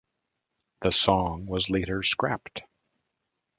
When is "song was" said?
0.91-1.69